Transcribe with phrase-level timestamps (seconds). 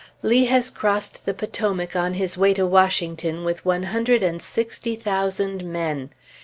[0.23, 4.95] Lee has crossed the Potomac on his way to Washington with one hundred and sixty
[4.95, 6.09] thousand men.